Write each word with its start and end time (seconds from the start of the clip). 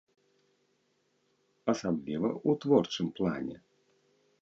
Асабліва 1.75 2.29
ў 2.47 2.65
творчым 2.67 3.07
плане. 3.21 3.55